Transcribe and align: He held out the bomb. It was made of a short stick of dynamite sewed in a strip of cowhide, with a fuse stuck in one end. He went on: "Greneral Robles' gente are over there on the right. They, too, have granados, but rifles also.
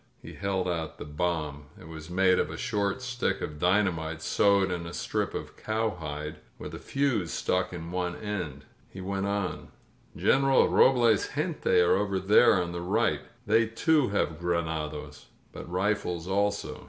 He 0.19 0.33
held 0.33 0.67
out 0.67 0.97
the 0.97 1.05
bomb. 1.05 1.65
It 1.79 1.87
was 1.87 2.09
made 2.09 2.39
of 2.39 2.49
a 2.49 2.57
short 2.57 3.03
stick 3.03 3.39
of 3.39 3.59
dynamite 3.59 4.23
sewed 4.23 4.71
in 4.71 4.87
a 4.87 4.95
strip 4.95 5.35
of 5.35 5.55
cowhide, 5.55 6.37
with 6.57 6.73
a 6.73 6.79
fuse 6.79 7.31
stuck 7.31 7.71
in 7.71 7.91
one 7.91 8.15
end. 8.15 8.65
He 8.89 8.99
went 8.99 9.27
on: 9.27 9.67
"Greneral 10.17 10.71
Robles' 10.71 11.29
gente 11.35 11.79
are 11.81 11.95
over 11.95 12.19
there 12.19 12.59
on 12.59 12.71
the 12.71 12.81
right. 12.81 13.21
They, 13.45 13.67
too, 13.67 14.07
have 14.09 14.39
granados, 14.39 15.27
but 15.51 15.69
rifles 15.69 16.27
also. 16.27 16.79